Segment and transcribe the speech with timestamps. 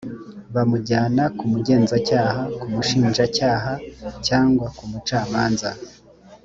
[0.53, 3.73] bamujyana ku mugenzacyaha ku mushinjacyaha
[4.27, 5.69] cyangwa ku mucamanza